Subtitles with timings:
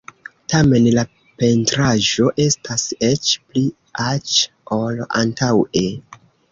[0.53, 1.03] Tamen la
[1.41, 3.65] pentraĵo estas eĉ pli
[4.09, 5.91] aĉa ol antaŭe.